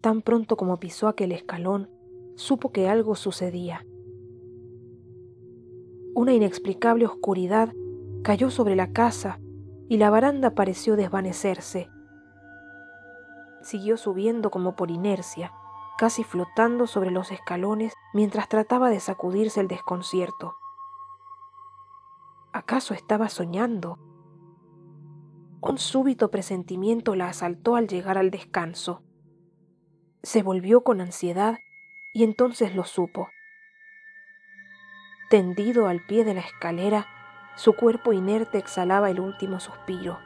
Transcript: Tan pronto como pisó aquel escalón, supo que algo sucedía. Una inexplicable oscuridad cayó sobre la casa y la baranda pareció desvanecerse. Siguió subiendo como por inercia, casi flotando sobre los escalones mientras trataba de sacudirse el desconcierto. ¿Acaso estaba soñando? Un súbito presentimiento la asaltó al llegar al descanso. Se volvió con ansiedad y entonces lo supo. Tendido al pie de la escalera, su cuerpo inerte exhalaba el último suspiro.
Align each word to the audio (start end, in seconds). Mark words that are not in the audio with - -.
Tan 0.00 0.22
pronto 0.22 0.56
como 0.56 0.78
pisó 0.78 1.08
aquel 1.08 1.32
escalón, 1.32 1.90
supo 2.36 2.70
que 2.70 2.88
algo 2.88 3.16
sucedía. 3.16 3.84
Una 6.14 6.32
inexplicable 6.32 7.06
oscuridad 7.06 7.72
cayó 8.22 8.50
sobre 8.50 8.76
la 8.76 8.92
casa 8.92 9.40
y 9.88 9.96
la 9.96 10.10
baranda 10.10 10.54
pareció 10.54 10.96
desvanecerse. 10.96 11.88
Siguió 13.62 13.96
subiendo 13.96 14.50
como 14.50 14.76
por 14.76 14.90
inercia, 14.90 15.52
casi 15.98 16.22
flotando 16.22 16.86
sobre 16.86 17.10
los 17.10 17.32
escalones 17.32 17.92
mientras 18.14 18.48
trataba 18.48 18.90
de 18.90 19.00
sacudirse 19.00 19.60
el 19.60 19.68
desconcierto. 19.68 20.56
¿Acaso 22.52 22.94
estaba 22.94 23.28
soñando? 23.28 23.98
Un 25.60 25.76
súbito 25.78 26.30
presentimiento 26.30 27.16
la 27.16 27.28
asaltó 27.28 27.74
al 27.74 27.88
llegar 27.88 28.16
al 28.16 28.30
descanso. 28.30 29.02
Se 30.22 30.42
volvió 30.42 30.82
con 30.82 31.00
ansiedad 31.00 31.58
y 32.12 32.24
entonces 32.24 32.74
lo 32.74 32.84
supo. 32.84 33.30
Tendido 35.30 35.88
al 35.88 36.04
pie 36.06 36.24
de 36.24 36.34
la 36.34 36.40
escalera, 36.40 37.06
su 37.56 37.74
cuerpo 37.74 38.12
inerte 38.12 38.58
exhalaba 38.58 39.10
el 39.10 39.20
último 39.20 39.60
suspiro. 39.60 40.18